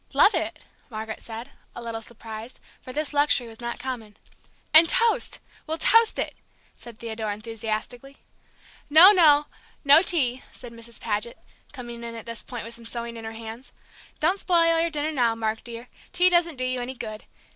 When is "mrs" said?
10.73-10.99